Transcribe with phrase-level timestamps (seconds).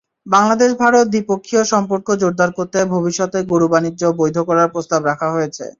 [0.25, 5.65] বাংলাদেশ-ভারত দ্বিপক্ষীয় সম্পর্ক জোরদার করতে ভবিষ্যতে গরু-বাণিজ্য বৈধ করার প্রস্তাব রাখা হয়েছে।